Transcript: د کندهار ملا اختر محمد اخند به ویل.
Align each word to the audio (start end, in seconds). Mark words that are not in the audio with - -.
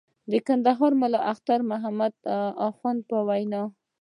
د 0.31 0.33
کندهار 0.47 0.91
ملا 1.01 1.19
اختر 1.31 1.59
محمد 1.71 2.13
اخند 2.69 3.01
به 3.09 3.19
ویل. 3.27 3.53